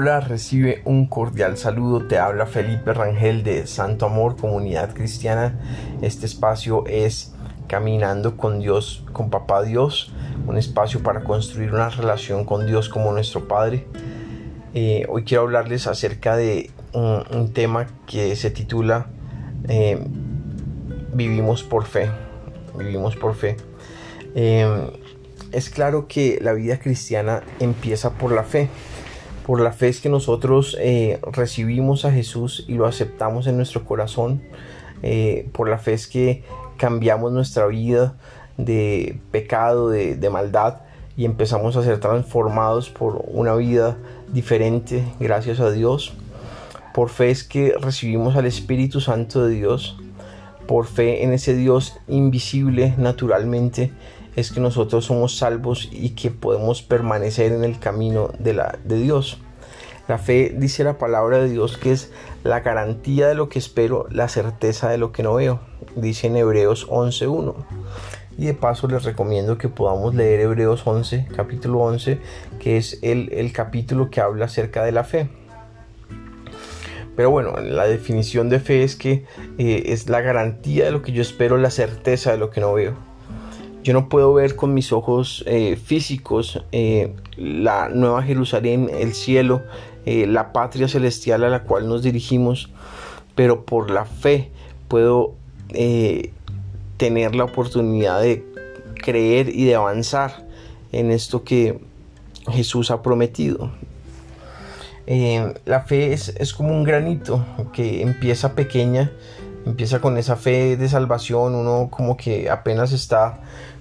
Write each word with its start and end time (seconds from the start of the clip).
Hola, 0.00 0.20
recibe 0.20 0.80
un 0.84 1.08
cordial 1.08 1.56
saludo. 1.56 2.06
Te 2.06 2.20
habla 2.20 2.46
Felipe 2.46 2.94
Rangel 2.94 3.42
de 3.42 3.66
Santo 3.66 4.06
Amor, 4.06 4.36
Comunidad 4.36 4.94
Cristiana. 4.94 5.58
Este 6.02 6.24
espacio 6.24 6.84
es 6.86 7.34
Caminando 7.66 8.36
con 8.36 8.60
Dios, 8.60 9.04
con 9.12 9.28
Papá 9.28 9.64
Dios, 9.64 10.12
un 10.46 10.56
espacio 10.56 11.02
para 11.02 11.24
construir 11.24 11.74
una 11.74 11.88
relación 11.88 12.44
con 12.44 12.64
Dios 12.64 12.88
como 12.88 13.10
nuestro 13.10 13.48
Padre. 13.48 13.88
Eh, 14.72 15.04
hoy 15.08 15.24
quiero 15.24 15.42
hablarles 15.42 15.88
acerca 15.88 16.36
de 16.36 16.70
un, 16.92 17.52
tema 17.52 17.88
que 18.06 18.36
se 18.36 18.52
titula 18.52 19.08
eh, 19.66 19.98
Vivimos 21.12 21.64
por 21.64 21.86
fe. 21.86 22.08
Vivimos 22.78 23.16
por 23.16 23.34
fe. 23.34 23.56
Eh, 24.36 24.92
es 25.50 25.70
claro 25.70 26.06
que 26.06 26.38
la 26.40 26.52
vida 26.52 26.78
cristiana 26.78 27.42
empieza 27.58 28.10
por 28.10 28.30
la 28.30 28.44
fe 28.44 28.68
por 29.48 29.62
la 29.62 29.72
fe 29.72 29.88
es 29.88 30.02
que 30.02 30.10
nosotros 30.10 30.76
eh, 30.78 31.20
recibimos 31.32 32.04
a 32.04 32.12
Jesús 32.12 32.66
y 32.68 32.74
lo 32.74 32.84
aceptamos 32.84 33.46
en 33.46 33.56
nuestro 33.56 33.86
corazón. 33.86 34.42
Eh, 35.02 35.48
por 35.54 35.70
la 35.70 35.78
fe 35.78 35.94
es 35.94 36.06
que 36.06 36.44
cambiamos 36.76 37.32
nuestra 37.32 37.66
vida 37.66 38.18
de 38.58 39.18
pecado, 39.30 39.88
de, 39.88 40.28
maldad 40.30 40.82
y 41.16 41.24
empezamos 41.24 41.78
a 41.78 41.82
ser 41.82 41.98
transformados 41.98 42.90
por 42.90 43.24
una 43.26 43.54
vida 43.54 43.96
diferente 44.30 45.02
gracias 45.18 45.60
a 45.60 45.70
Dios. 45.70 46.12
Por 46.92 47.08
fe 47.08 47.30
es 47.30 47.42
que 47.42 47.72
recibimos 47.80 48.36
al 48.36 48.44
Espíritu 48.44 49.00
Santo 49.00 49.46
de 49.46 49.54
Dios. 49.54 49.96
Por 50.66 50.84
fe 50.84 51.24
en 51.24 51.32
ese 51.32 51.56
Dios 51.56 51.96
invisible 52.06 52.92
naturalmente 52.98 53.92
es 54.38 54.52
que 54.52 54.60
nosotros 54.60 55.06
somos 55.06 55.36
salvos 55.36 55.88
y 55.90 56.10
que 56.10 56.30
podemos 56.30 56.82
permanecer 56.82 57.50
en 57.50 57.64
el 57.64 57.80
camino 57.80 58.30
de, 58.38 58.54
la, 58.54 58.78
de 58.84 58.96
Dios. 58.98 59.38
La 60.08 60.16
fe 60.16 60.54
dice 60.56 60.84
la 60.84 60.96
palabra 60.96 61.38
de 61.38 61.50
Dios 61.50 61.76
que 61.76 61.92
es 61.92 62.10
la 62.42 62.60
garantía 62.60 63.28
de 63.28 63.34
lo 63.34 63.50
que 63.50 63.58
espero, 63.58 64.06
la 64.10 64.28
certeza 64.28 64.88
de 64.88 64.96
lo 64.96 65.12
que 65.12 65.22
no 65.22 65.34
veo. 65.34 65.60
Dice 65.96 66.28
en 66.28 66.36
Hebreos 66.36 66.88
11.1. 66.88 67.54
Y 68.38 68.46
de 68.46 68.54
paso 68.54 68.88
les 68.88 69.04
recomiendo 69.04 69.58
que 69.58 69.68
podamos 69.68 70.14
leer 70.14 70.40
Hebreos 70.40 70.86
11, 70.86 71.28
capítulo 71.36 71.80
11, 71.80 72.20
que 72.58 72.78
es 72.78 72.98
el, 73.02 73.52
capítulo 73.52 74.08
que 74.08 74.22
habla 74.22 74.46
acerca 74.46 74.82
de 74.82 74.92
la 74.92 75.04
fe. 75.04 75.28
Pero 77.14 77.30
bueno, 77.30 77.56
la 77.60 77.84
definición 77.84 78.48
de 78.48 78.60
fe 78.60 78.84
es 78.84 78.96
que 78.96 79.26
eh, 79.58 79.82
es 79.86 80.08
la 80.08 80.22
garantía 80.22 80.86
de 80.86 80.90
lo 80.90 81.02
que 81.02 81.12
yo 81.12 81.20
espero, 81.20 81.58
la 81.58 81.70
certeza 81.70 82.30
de 82.30 82.38
lo 82.38 82.48
que 82.48 82.60
no 82.62 82.72
veo. 82.72 82.94
Yo 83.82 83.92
no 83.92 84.08
puedo 84.08 84.34
ver 84.34 84.54
con 84.54 84.74
mis 84.74 84.92
ojos 84.92 85.44
eh, 85.46 85.76
físicos 85.76 86.64
eh, 86.72 87.14
la 87.36 87.88
nueva 87.88 88.22
Jerusalén, 88.22 88.90
el 88.92 89.14
cielo, 89.14 89.62
eh, 90.10 90.26
la 90.26 90.54
patria 90.54 90.88
celestial 90.88 91.44
a 91.44 91.50
la 91.50 91.64
cual 91.64 91.86
nos 91.86 92.02
dirigimos, 92.02 92.70
pero 93.34 93.66
por 93.66 93.90
la 93.90 94.06
fe 94.06 94.50
puedo 94.88 95.34
tener 96.96 97.34
la 97.34 97.44
oportunidad 97.44 98.22
de 98.22 98.42
creer 98.94 99.50
y 99.50 99.66
de 99.66 99.74
avanzar 99.74 100.46
en 100.92 101.10
esto 101.10 101.44
que 101.44 101.78
Jesús 102.50 102.90
ha 102.90 103.02
prometido. 103.02 103.70
la 105.66 105.82
fe 105.82 106.14
es, 106.14 106.30
es 106.38 106.54
como 106.54 106.70
un 106.70 106.84
granito 106.84 107.44
que 107.74 108.00
empieza 108.00 108.54
pequeña, 108.54 109.12
empieza 109.66 110.00
con 110.00 110.16
esa 110.16 110.36
fe 110.36 110.78
de 110.78 110.88
salvación, 110.88 111.54
uno 111.54 111.88
como 111.90 112.16
que 112.16 112.48
apenas 112.48 112.92
está 112.92 113.40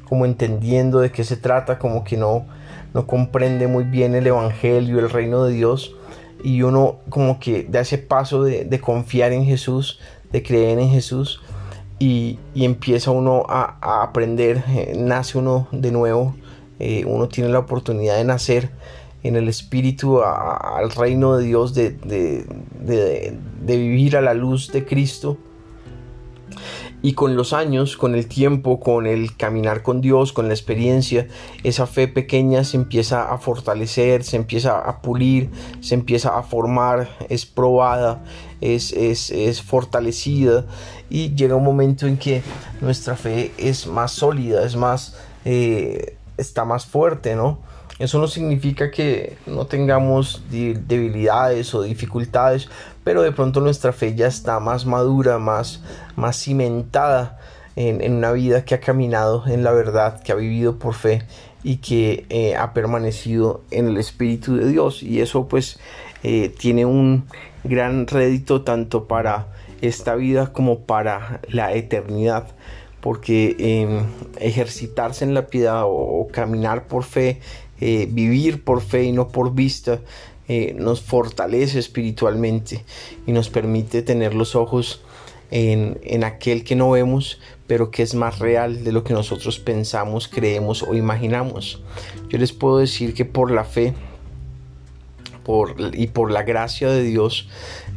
como 0.10 0.26
entendiendo 0.26 1.00
de 1.00 1.10
qué 1.10 1.24
se 1.24 1.38
trata, 1.38 1.80
como 1.80 2.04
que 2.04 2.18
no, 2.18 2.46
no 2.94 3.08
comprende 3.08 3.68
muy 3.68 3.86
bien 3.86 4.14
el 4.14 4.28
Evangelio, 4.28 5.00
el 5.00 5.10
reino 5.10 5.46
de 5.46 5.54
Dios, 5.54 5.96
y 6.44 6.62
uno 6.62 7.00
como 7.10 7.40
que 7.40 7.64
da 7.64 7.82
ese 7.82 7.98
paso 7.98 8.44
de, 8.44 8.80
confiar 8.80 9.32
en 9.32 9.46
Jesús, 9.46 10.00
de 10.32 10.44
creer 10.44 10.80
en 10.80 10.90
Jesús, 10.90 11.42
y, 12.00 12.40
empieza 12.56 13.12
uno 13.12 13.46
a, 13.48 14.04
aprender, 14.04 14.64
eh, 14.70 14.94
nace 14.98 15.38
uno 15.38 15.68
de 15.72 15.92
nuevo, 15.92 16.36
eh, 16.80 17.06
uno 17.06 17.28
tiene 17.28 17.50
la 17.50 17.60
oportunidad 17.60 18.18
de 18.18 18.24
nacer 18.24 18.72
en 19.24 19.36
el 19.36 19.50
Espíritu 19.50 20.22
al 20.22 20.92
reino 20.92 21.38
de 21.38 21.46
Dios, 21.46 21.74
de, 21.74 21.92
de, 21.92 23.38
vivir 23.66 24.16
a 24.16 24.22
la 24.22 24.34
luz 24.34 24.72
de 24.72 24.86
Cristo 24.86 25.38
y 27.08 27.14
con 27.14 27.38
los 27.38 27.54
años, 27.54 27.96
con 27.96 28.16
el 28.16 28.28
tiempo, 28.28 28.82
con 28.82 29.08
el 29.08 29.38
caminar 29.38 29.82
con 29.82 30.02
Dios, 30.02 30.34
con 30.34 30.50
la 30.50 30.54
experiencia, 30.54 31.30
esa 31.64 31.88
fe 31.88 32.10
pequeña 32.10 32.66
se 32.66 32.76
empieza 32.76 33.32
a 33.32 33.38
fortalecer, 33.38 34.26
se 34.26 34.36
empieza 34.36 34.78
a 34.78 35.02
pulir, 35.02 35.50
se 35.80 35.96
empieza 35.96 36.38
a 36.38 36.44
formar, 36.44 37.08
es 37.30 37.46
probada, 37.46 38.26
es, 38.60 38.92
es, 38.92 39.62
fortalecida 39.62 40.66
y 41.10 41.34
llega 41.34 41.56
un 41.56 41.64
momento 41.64 42.08
en 42.08 42.18
que 42.18 42.44
nuestra 42.82 43.16
fe 43.16 43.54
es 43.58 43.88
más 43.88 44.12
sólida, 44.12 44.66
es 44.66 44.76
más, 44.76 45.16
eh, 45.46 46.18
está 46.36 46.66
más 46.66 46.86
fuerte, 46.86 47.38
¿no? 47.38 47.60
Eso 48.00 48.20
no 48.20 48.28
significa 48.28 48.92
que 48.92 49.38
no 49.48 49.66
tengamos 49.66 50.44
debilidades 50.50 51.74
o 51.74 51.82
dificultades, 51.82 52.70
pero 53.04 53.24
de 53.24 53.32
pronto 53.32 53.60
nuestra 53.60 53.92
fe 53.92 54.14
ya 54.14 54.28
está 54.28 54.60
más 54.60 54.86
madura, 54.86 55.40
más, 55.40 55.82
más 56.16 56.38
cimentada 56.38 57.40
en, 57.76 58.14
una 58.14 58.32
vida 58.32 58.66
que 58.66 58.76
ha 58.76 58.80
caminado 58.80 59.46
en 59.48 59.64
la 59.64 59.72
verdad, 59.72 60.22
que 60.22 60.32
ha 60.32 60.36
vivido 60.36 60.78
por 60.78 60.94
fe 60.94 61.24
y 61.64 61.78
que 61.78 62.26
eh, 62.30 62.56
ha 62.56 62.74
permanecido 62.74 63.62
en 63.72 63.88
el 63.88 63.98
Espíritu 63.98 64.58
de 64.58 64.68
Dios. 64.68 65.02
Y 65.02 65.22
eso 65.22 65.48
pues 65.48 65.80
eh, 66.24 66.54
tiene 66.56 66.86
un 66.86 67.26
gran 67.64 68.06
rédito 68.06 68.62
tanto 68.62 69.08
para 69.08 69.48
esta 69.82 70.16
vida 70.16 70.54
como 70.54 70.82
para 70.82 71.42
la 71.48 71.74
eternidad 71.74 72.48
porque 73.08 73.56
em, 73.58 74.06
ejercitarse 74.38 75.24
en 75.24 75.34
la 75.34 75.48
piedad 75.48 75.84
o, 75.86 76.28
caminar 76.30 76.90
por 76.90 77.06
fe, 77.06 77.40
eh, 77.80 78.06
vivir 78.12 78.66
por 78.66 78.82
fe 78.82 79.06
y 79.06 79.14
no 79.14 79.30
por 79.30 79.56
vista, 79.56 80.02
eh, 80.50 80.76
nos 80.78 81.00
fortalece 81.00 81.80
espiritualmente 81.80 82.84
y 83.26 83.32
nos 83.32 83.50
permite 83.50 84.02
tener 84.02 84.34
los 84.34 84.58
ojos 84.58 85.06
en, 85.52 86.02
en, 86.04 86.26
aquel 86.26 86.66
que 86.66 86.76
no 86.76 86.92
vemos, 86.92 87.40
pero 87.66 87.92
que 87.92 88.04
es 88.04 88.14
más 88.14 88.40
real 88.40 88.84
de 88.84 88.92
lo 88.92 89.06
que 89.06 89.14
nosotros 89.14 89.58
pensamos, 89.58 90.28
creemos 90.28 90.84
o 90.84 90.94
imaginamos. 90.94 91.82
Yo 92.28 92.38
les 92.38 92.52
puedo 92.52 92.80
decir 92.80 93.14
que 93.14 93.24
por 93.24 93.52
la 93.52 93.64
fe 93.64 93.94
y 95.94 96.08
por 96.08 96.32
la 96.32 96.44
gracia 96.44 96.90
de 96.90 97.04
Dios, 97.04 97.48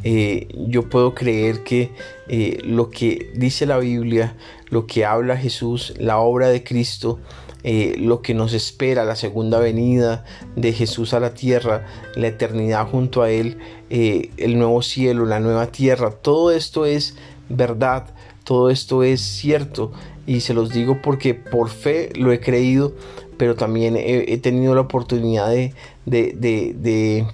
eh, 0.03 0.47
yo 0.67 0.89
puedo 0.89 1.13
creer 1.13 1.63
que 1.63 1.91
eh, 2.27 2.59
lo 2.63 2.89
que 2.89 3.31
dice 3.35 3.65
la 3.65 3.77
Biblia, 3.77 4.35
lo 4.69 4.87
que 4.87 5.05
habla 5.05 5.37
Jesús, 5.37 5.93
la 5.97 6.17
obra 6.17 6.49
de 6.49 6.63
Cristo, 6.63 7.19
eh, 7.63 7.95
lo 7.99 8.21
que 8.21 8.33
nos 8.33 8.53
espera, 8.53 9.05
la 9.05 9.15
segunda 9.15 9.59
venida 9.59 10.23
de 10.55 10.73
Jesús 10.73 11.13
a 11.13 11.19
la 11.19 11.33
tierra, 11.33 11.85
la 12.15 12.27
eternidad 12.27 12.87
junto 12.89 13.21
a 13.21 13.29
Él, 13.29 13.57
el 13.89 14.57
nuevo 14.57 14.81
cielo, 14.81 15.25
la 15.25 15.39
nueva 15.39 15.67
tierra, 15.67 16.11
todo 16.11 16.51
esto 16.51 16.85
es 16.85 17.15
verdad, 17.49 18.07
todo 18.45 18.69
esto 18.69 19.03
es 19.03 19.21
cierto. 19.21 19.91
Y 20.25 20.41
se 20.41 20.53
los 20.53 20.71
digo 20.71 21.01
porque 21.01 21.33
por 21.33 21.69
fe 21.69 22.09
lo 22.15 22.31
he 22.31 22.39
creído, 22.39 22.93
pero 23.37 23.55
también 23.55 23.95
he, 23.97 24.37
tenido 24.37 24.75
la 24.75 24.81
oportunidad 24.81 25.49
de, 25.49 25.73
de, 26.05 27.25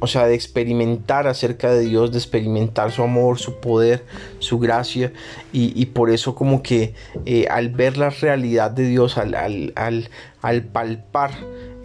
o 0.00 0.06
sea, 0.06 0.26
de 0.26 0.34
experimentar 0.34 1.26
acerca 1.26 1.72
de 1.72 1.80
Dios, 1.80 2.12
de 2.12 2.18
experimentar 2.18 2.90
su 2.92 3.02
amor, 3.02 3.38
su 3.38 3.60
poder, 3.60 4.04
su 4.38 4.58
gracia, 4.58 5.12
y, 5.52 5.86
por 5.86 6.10
eso 6.10 6.34
como 6.34 6.62
que 6.62 6.94
eh, 7.24 7.46
al 7.50 7.68
ver 7.70 7.96
la 7.96 8.10
realidad 8.10 8.70
de 8.70 8.86
Dios, 8.86 9.18
al, 9.18 9.34
al, 9.74 10.62
palpar 10.72 11.30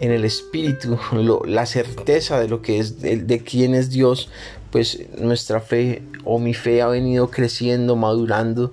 en 0.00 0.10
el 0.10 0.24
Espíritu 0.24 0.98
la 1.46 1.66
certeza 1.66 2.40
de 2.40 2.48
lo 2.48 2.62
que 2.62 2.78
es, 2.78 3.00
de, 3.00 3.18
de 3.18 3.40
quién 3.40 3.74
es 3.74 3.90
Dios, 3.90 4.30
pues 4.70 5.00
nuestra 5.18 5.60
fe 5.60 6.02
o 6.24 6.38
mi 6.38 6.54
fe 6.54 6.82
ha 6.82 6.88
venido 6.88 7.30
creciendo, 7.30 7.96
madurando 7.96 8.72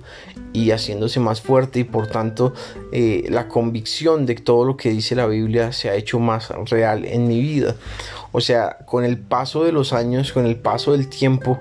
y 0.56 0.70
haciéndose 0.70 1.20
más 1.20 1.42
fuerte 1.42 1.80
y 1.80 1.84
por 1.84 2.06
tanto 2.06 2.54
eh, 2.90 3.26
la 3.28 3.46
convicción 3.46 4.24
de 4.24 4.36
todo 4.36 4.64
lo 4.64 4.76
que 4.78 4.88
dice 4.88 5.14
la 5.14 5.26
Biblia 5.26 5.72
se 5.72 5.90
ha 5.90 5.94
hecho 5.94 6.18
más 6.18 6.48
real 6.70 7.04
en 7.04 7.28
mi 7.28 7.40
vida. 7.40 7.76
O 8.32 8.40
sea, 8.40 8.78
con 8.86 9.04
el 9.04 9.18
paso 9.18 9.64
de 9.64 9.72
los 9.72 9.92
años, 9.92 10.32
con 10.32 10.46
el 10.46 10.56
paso 10.56 10.92
del 10.92 11.08
tiempo, 11.08 11.58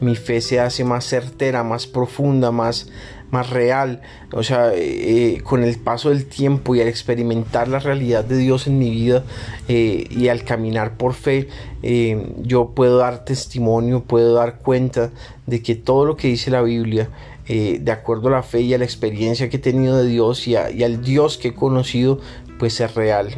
mi 0.00 0.14
fe 0.14 0.40
se 0.40 0.60
hace 0.60 0.84
más 0.84 1.04
certera, 1.04 1.62
más 1.64 1.86
profunda, 1.86 2.50
más, 2.50 2.88
más 3.30 3.50
real. 3.50 4.00
O 4.32 4.42
sea, 4.42 4.72
eh, 4.74 5.40
con 5.44 5.62
el 5.62 5.78
paso 5.78 6.10
del 6.10 6.26
tiempo 6.26 6.74
y 6.74 6.80
al 6.80 6.88
experimentar 6.88 7.68
la 7.68 7.78
realidad 7.78 8.24
de 8.24 8.36
Dios 8.38 8.66
en 8.66 8.78
mi 8.78 8.90
vida 8.90 9.24
eh, 9.68 10.06
y 10.10 10.28
al 10.28 10.44
caminar 10.44 10.96
por 10.96 11.14
fe, 11.14 11.48
eh, 11.82 12.26
yo 12.42 12.72
puedo 12.74 12.98
dar 12.98 13.24
testimonio, 13.24 14.02
puedo 14.04 14.34
dar 14.34 14.58
cuenta 14.58 15.10
de 15.46 15.62
que 15.62 15.74
todo 15.74 16.04
lo 16.04 16.16
que 16.16 16.28
dice 16.28 16.50
la 16.50 16.62
Biblia, 16.62 17.08
de 17.48 17.92
acuerdo 17.92 18.28
a 18.28 18.32
la 18.32 18.42
fe 18.42 18.60
y 18.62 18.74
a 18.74 18.78
la 18.78 18.84
experiencia 18.84 19.48
que 19.48 19.56
he 19.56 19.60
tenido 19.60 19.96
de 19.96 20.08
Dios 20.08 20.48
y, 20.48 20.52
y 20.52 20.82
al 20.82 21.02
Dios 21.02 21.38
que 21.38 21.48
he 21.48 21.54
conocido, 21.54 22.20
pues 22.58 22.80
es 22.80 22.94
real. 22.94 23.34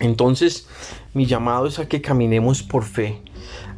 Entonces, 0.00 0.66
mi 1.14 1.26
llamado 1.26 1.66
es 1.66 1.78
a 1.78 1.88
que 1.88 2.02
caminemos 2.02 2.62
por 2.62 2.84
fe, 2.84 3.20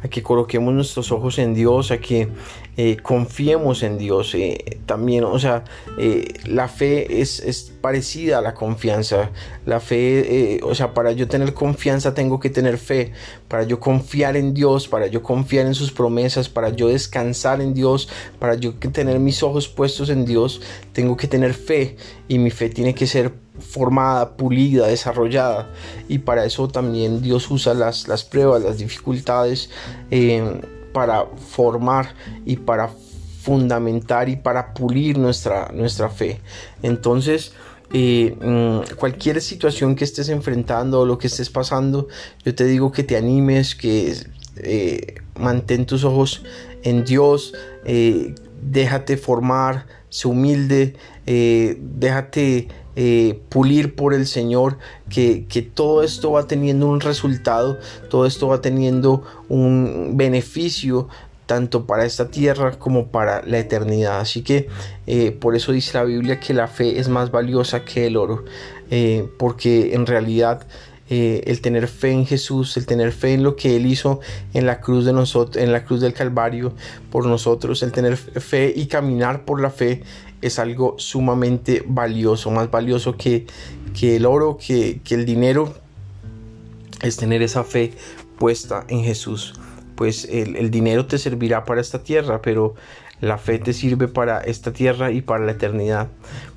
a 0.03 0.07
que 0.07 0.23
coloquemos 0.23 0.73
nuestros 0.73 1.11
ojos 1.11 1.39
en 1.39 1.53
Dios, 1.53 1.91
a 1.91 1.97
que 1.97 2.29
eh, 2.77 2.97
confiemos 3.01 3.83
en 3.83 3.97
Dios. 3.97 4.35
Eh, 4.35 4.79
también, 4.85 5.23
o 5.23 5.39
sea, 5.39 5.63
eh, 5.97 6.33
la 6.45 6.67
fe 6.67 7.21
es, 7.21 7.39
es, 7.39 7.71
parecida 7.81 8.39
a 8.39 8.41
la 8.41 8.53
confianza. 8.53 9.31
La 9.65 9.79
fe, 9.79 10.59
o 10.63 10.75
sea, 10.75 10.93
para 10.93 11.11
yo 11.11 11.27
tener 11.27 11.53
confianza 11.53 12.13
tengo 12.13 12.39
que 12.39 12.49
tener 12.49 12.77
fe. 12.77 13.13
Para 13.47 13.63
yo 13.63 13.79
confiar 13.79 14.35
en 14.35 14.53
Dios, 14.53 14.87
para 14.87 15.07
yo 15.07 15.21
confiar 15.23 15.65
en 15.65 15.73
sus 15.75 15.91
promesas, 15.91 16.49
para 16.49 16.69
yo 16.69 16.87
descansar 16.87 17.61
en 17.61 17.73
Dios, 17.73 18.09
para 18.39 18.55
yo 18.55 18.73
tener 18.75 19.19
mis 19.19 19.43
ojos 19.43 19.67
puestos 19.67 20.09
en 20.09 20.25
Dios, 20.25 20.61
tengo 20.93 21.15
que 21.15 21.27
tener 21.27 21.53
fe. 21.53 21.95
Y 22.27 22.39
mi 22.39 22.49
fe 22.51 22.69
tiene 22.69 22.93
que 22.93 23.07
ser 23.07 23.44
formada, 23.59 24.35
pulida, 24.37 24.87
desarrollada. 24.87 25.69
Y 26.07 26.19
para 26.19 26.45
eso 26.45 26.67
también 26.67 27.21
Dios 27.21 27.49
usa 27.49 27.73
las, 27.73 28.07
las 28.07 28.23
pruebas, 28.23 28.63
las 28.63 28.77
dificultades 28.77 29.69
eh, 30.11 30.61
para 30.93 31.25
formar 31.25 32.13
y 32.45 32.57
para 32.57 32.89
fundamentar 33.41 34.29
y 34.29 34.35
para 34.37 34.73
pulir 34.73 35.17
nuestra, 35.17 35.71
nuestra 35.73 36.09
fe. 36.09 36.41
Entonces, 36.81 37.53
eh, 37.93 38.35
mm, 38.41 38.95
cualquier 38.95 39.41
situación 39.41 39.95
que 39.95 40.03
estés 40.03 40.29
enfrentando 40.29 41.01
o 41.01 41.05
lo 41.05 41.17
que 41.17 41.27
estés 41.27 41.49
pasando, 41.49 42.07
yo 42.43 42.55
te 42.55 42.65
digo 42.65 42.91
que 42.91 43.03
te 43.03 43.17
animes, 43.17 43.75
que 43.75 44.15
eh, 44.57 45.15
mantén 45.39 45.85
tus 45.85 46.03
ojos 46.03 46.43
en 46.83 47.03
Dios, 47.03 47.53
déjate 48.61 49.17
formar, 49.17 49.87
sé 50.09 50.27
humilde, 50.27 50.95
déjate 51.25 52.67
eh, 52.97 53.41
pulir 53.49 53.93
por 53.93 54.13
el 54.13 54.25
Señor, 54.25 54.77
que, 55.09 55.45
que, 55.49 55.61
todo 55.61 56.01
esto 56.01 56.31
va 56.31 56.47
teniendo 56.47 56.87
un 56.87 57.01
resultado, 57.01 57.77
todo 58.09 58.25
esto 58.25 58.47
va 58.47 58.61
teniendo 58.61 59.21
un 59.49 60.13
beneficio 60.15 61.09
tanto 61.45 61.85
para 61.85 62.05
esta 62.05 62.29
tierra 62.31 62.79
como 62.79 63.07
para 63.07 63.43
la 63.43 63.59
eternidad. 63.59 64.21
Así 64.21 64.43
que 64.43 64.69
eh, 65.07 65.31
por 65.31 65.57
eso 65.57 65.73
dice 65.73 65.97
la 65.97 66.05
Biblia 66.05 66.39
que 66.39 66.53
la 66.53 66.69
fe 66.69 66.97
es 66.97 67.09
más 67.09 67.31
valiosa 67.31 67.83
que 67.83 68.07
el 68.07 68.15
oro, 68.15 68.45
eh, 68.89 69.27
porque 69.37 69.93
en 69.93 70.05
realidad 70.05 70.65
el 71.07 71.61
tener 71.61 71.87
fe 71.87 72.09
en 72.09 72.25
Jesús, 72.25 72.77
el 72.77 72.87
tener 72.87 73.11
fe 73.11 73.33
en 73.33 73.43
lo 73.43 73.55
que 73.55 73.75
Él 73.75 73.85
hizo 73.85 74.21
en 74.55 74.65
la 74.65 74.81
cruz 74.81 75.05
de 75.05 75.13
nosotros, 75.13 75.63
en 75.63 75.71
la 75.71 75.85
cruz 75.85 76.01
del 76.01 76.13
Calvario 76.13 76.73
por 77.11 77.27
nosotros, 77.27 77.83
el 77.83 77.91
tener 77.91 78.17
fe 78.17 78.73
y 78.75 78.87
caminar 78.87 79.45
por 79.45 79.61
la 79.61 79.69
fe 79.69 80.01
es 80.41 80.59
algo 80.59 80.95
sumamente 80.97 81.83
valioso, 81.85 82.51
más 82.51 82.69
valioso 82.69 83.17
que, 83.17 83.45
que 83.97 84.15
el 84.15 84.25
oro, 84.25 84.57
que, 84.57 85.01
que 85.03 85.15
el 85.15 85.25
dinero, 85.25 85.73
es 87.01 87.17
tener 87.17 87.41
esa 87.41 87.63
fe 87.63 87.93
puesta 88.37 88.85
en 88.87 89.03
Jesús. 89.03 89.53
Pues 89.95 90.25
el, 90.25 90.55
el, 90.55 90.71
dinero 90.71 91.05
te 91.05 91.17
servirá 91.17 91.63
para 91.63 91.81
esta 91.81 92.03
tierra, 92.03 92.41
pero 92.41 92.75
la 93.21 93.37
fe 93.37 93.59
te 93.59 93.73
sirve 93.73 94.07
para 94.07 94.41
esta 94.41 94.73
tierra 94.73 95.11
y 95.11 95.21
para 95.21 95.45
la 95.45 95.53
eternidad. 95.53 96.09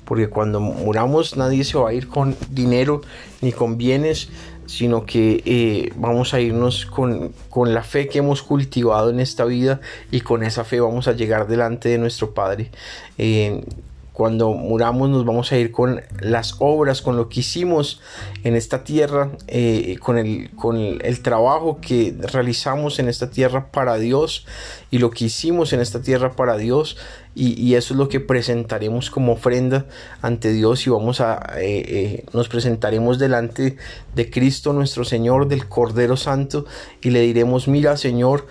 Porque 0.05 0.27
cuando 0.27 0.59
muramos 0.59 1.37
nadie 1.37 1.63
se 1.63 1.77
va 1.77 1.89
a 1.89 1.93
ir 1.93 2.07
con 2.07 2.35
dinero 2.49 3.01
ni 3.41 3.51
con 3.51 3.77
bienes, 3.77 4.29
sino 4.69 5.03
que 5.03 5.41
eh, 5.45 5.91
vamos 5.95 6.35
a 6.35 6.39
irnos 6.39 6.85
con, 6.85 7.33
con, 7.49 7.73
la 7.73 7.81
fe 7.81 8.07
que 8.07 8.19
hemos 8.19 8.43
cultivado 8.43 9.09
en 9.09 9.19
esta 9.19 9.43
vida 9.43 9.81
y 10.11 10.21
con 10.21 10.43
esa 10.43 10.63
fe 10.63 10.79
vamos 10.79 11.07
a 11.07 11.13
llegar 11.13 11.47
delante 11.47 11.89
de 11.89 11.97
nuestro 11.97 12.35
Padre. 12.35 12.69
Eh, 13.17 13.63
cuando 14.13 14.51
muramos 14.51 15.09
nos 15.09 15.23
vamos 15.23 15.51
a 15.51 15.57
ir 15.57 15.71
con 15.71 16.01
las 16.19 16.55
obras, 16.59 17.01
con 17.01 17.15
lo 17.15 17.29
que 17.29 17.39
hicimos 17.39 18.01
en 18.43 18.55
esta 18.55 18.83
tierra, 18.83 19.31
eh, 19.47 19.97
con, 20.01 20.17
el, 20.17 20.51
con 20.55 20.77
el, 20.77 21.21
trabajo 21.21 21.79
que 21.79 22.13
realizamos 22.19 22.99
en 22.99 23.07
esta 23.07 23.29
tierra 23.29 23.71
para 23.71 23.97
Dios 23.97 24.45
y 24.91 24.97
lo 24.97 25.09
que 25.09 25.25
hicimos 25.25 25.71
en 25.71 25.79
esta 25.79 26.01
tierra 26.01 26.33
para 26.33 26.57
Dios. 26.57 26.97
Y, 27.35 27.75
eso 27.75 27.93
es 27.93 27.97
lo 27.97 28.09
que 28.09 28.19
presentaremos 28.19 29.09
como 29.09 29.33
ofrenda 29.33 29.85
ante 30.21 30.51
Dios 30.51 30.85
y 30.85 30.89
vamos 30.89 31.21
a, 31.21 31.53
eh, 31.57 31.83
eh, 31.87 32.25
nos 32.33 32.49
presentaremos 32.49 33.19
delante 33.19 33.77
de 34.13 34.29
Cristo 34.29 34.73
nuestro 34.73 35.05
Señor, 35.05 35.47
del 35.47 35.69
Cordero 35.69 36.17
Santo 36.17 36.65
y 37.01 37.11
le 37.11 37.21
diremos, 37.21 37.69
mira 37.69 37.95
Señor, 37.95 38.47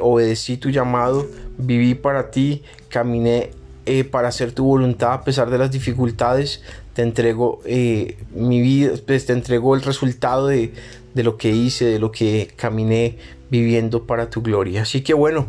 obedecí 0.00 0.58
tu 0.58 0.70
llamado, 0.70 1.26
viví 1.58 1.96
para 1.96 2.30
ti, 2.30 2.62
caminé 2.88 3.50
eh, 3.86 4.04
para 4.04 4.28
hacer 4.28 4.52
tu 4.52 4.64
voluntad 4.64 5.12
a 5.12 5.24
pesar 5.24 5.50
de 5.50 5.58
las 5.58 5.70
dificultades. 5.70 6.62
Te 6.94 7.02
entrego 7.02 7.60
eh, 7.64 8.18
mi 8.34 8.60
vida, 8.60 8.92
pues 9.06 9.26
te 9.26 9.32
entrego 9.32 9.74
el 9.74 9.82
resultado 9.82 10.46
de, 10.46 10.72
de 11.14 11.22
lo 11.22 11.36
que 11.36 11.50
hice, 11.50 11.86
de 11.86 11.98
lo 11.98 12.12
que 12.12 12.52
caminé 12.56 13.18
viviendo 13.50 14.06
para 14.06 14.30
tu 14.30 14.42
gloria. 14.42 14.82
Así 14.82 15.02
que 15.02 15.14
bueno, 15.14 15.46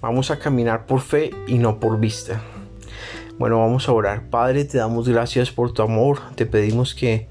vamos 0.00 0.30
a 0.30 0.38
caminar 0.38 0.86
por 0.86 1.00
fe 1.00 1.30
y 1.46 1.58
no 1.58 1.80
por 1.80 1.98
vista. 1.98 2.42
Bueno, 3.38 3.58
vamos 3.58 3.88
a 3.88 3.92
orar. 3.92 4.30
Padre, 4.30 4.64
te 4.64 4.78
damos 4.78 5.08
gracias 5.08 5.50
por 5.50 5.72
tu 5.72 5.82
amor. 5.82 6.20
Te 6.36 6.46
pedimos 6.46 6.94
que 6.94 7.28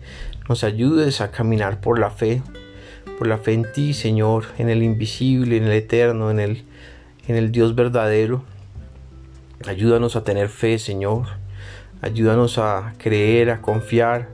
nos 0.47 0.63
ayudes 0.63 1.19
a 1.19 1.31
caminar 1.31 1.81
por 1.81 1.97
la 1.97 2.11
fe, 2.11 2.43
por 3.17 3.25
la 3.25 3.39
fe 3.39 3.53
en 3.53 3.65
ti, 3.73 3.95
Señor, 3.95 4.45
en 4.59 4.69
el 4.69 4.83
invisible, 4.83 5.57
en 5.57 5.63
el 5.63 5.71
eterno, 5.71 6.29
en 6.29 6.39
el, 6.39 6.63
en 7.27 7.35
el 7.35 7.51
Dios 7.51 7.73
verdadero. 7.73 8.43
Ayúdanos 9.65 10.15
a 10.15 10.23
tener 10.23 10.49
fe, 10.49 10.79
Señor. 10.79 11.27
Ayúdanos 12.01 12.57
a 12.57 12.93
creer, 12.97 13.49
a 13.49 13.61
confiar. 13.61 14.29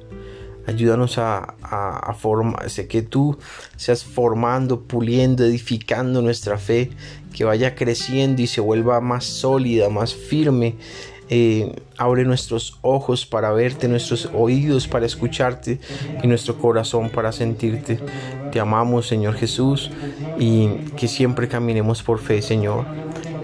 Ayúdanos 0.68 1.18
a, 1.18 1.56
a, 1.64 2.14
formar, 2.14 2.70
sé 2.70 2.88
que 2.88 3.02
tú 3.02 3.38
seas 3.78 4.04
formando, 4.04 4.82
puliendo, 4.84 5.44
edificando 5.44 6.22
nuestra 6.22 6.60
fe, 6.60 6.92
que 7.36 7.44
vaya 7.44 7.74
creciendo 7.74 8.44
y 8.44 8.48
se 8.48 8.62
vuelva 8.62 9.02
más 9.02 9.26
sólida, 9.26 9.90
más 9.90 10.14
firme. 10.14 10.76
Eh, 11.30 11.74
abre 11.98 12.26
nuestros 12.26 12.78
ojos 12.82 13.26
para 13.26 13.52
verte, 13.52 13.88
nuestros 13.88 14.30
oídos 14.34 14.88
para 14.88 15.06
escucharte 15.06 15.80
y 16.22 16.28
nuestro 16.28 16.58
corazón 16.60 17.10
para 17.10 17.32
sentirte. 17.32 18.00
Te 18.52 18.60
amamos, 18.60 19.08
Señor 19.08 19.36
Jesús, 19.36 19.92
y 20.38 20.68
que 20.98 21.08
siempre 21.08 21.48
caminemos 21.48 22.04
por 22.04 22.20
fe, 22.20 22.42
Señor. 22.42 22.86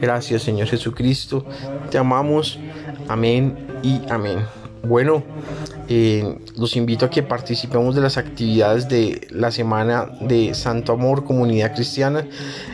Gracias 0.01 0.43
Señor 0.43 0.67
Jesucristo. 0.67 1.45
Te 1.89 1.97
amamos. 1.97 2.59
Amén 3.07 3.57
y 3.83 4.01
amén. 4.09 4.39
Bueno, 4.83 5.23
eh, 5.89 6.37
los 6.55 6.75
invito 6.75 7.05
a 7.05 7.09
que 7.09 7.23
participemos 7.23 7.95
de 7.95 8.01
las 8.01 8.17
actividades 8.17 8.87
de 8.87 9.27
la 9.31 9.51
semana 9.51 10.11
de 10.21 10.53
Santo 10.53 10.93
Amor, 10.93 11.25
Comunidad 11.25 11.73
Cristiana, 11.73 12.25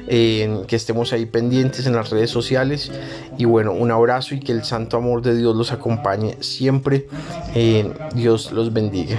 eh, 0.07 0.63
que 0.67 0.75
estemos 0.75 1.13
ahí 1.13 1.25
pendientes 1.25 1.85
en 1.85 1.95
las 1.95 2.09
redes 2.09 2.29
sociales. 2.29 2.91
Y 3.37 3.45
bueno, 3.45 3.71
un 3.71 3.91
abrazo 3.91 4.35
y 4.35 4.39
que 4.39 4.51
el 4.51 4.63
Santo 4.63 4.97
Amor 4.97 5.21
de 5.21 5.35
Dios 5.35 5.55
los 5.55 5.71
acompañe 5.71 6.37
siempre. 6.41 7.07
Eh, 7.55 7.91
Dios 8.13 8.51
los 8.51 8.73
bendiga. 8.73 9.17